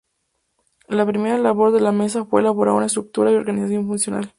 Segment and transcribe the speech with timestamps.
[0.87, 4.29] La primera labor de la mesa fue elaborar una estructura y organización funcional.